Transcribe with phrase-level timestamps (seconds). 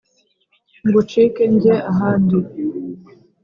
[0.87, 2.37] ngucike njye ahandi